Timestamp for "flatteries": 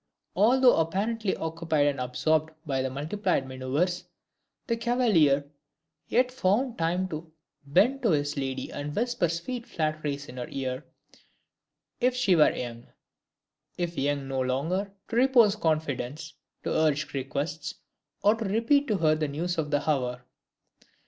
9.67-10.25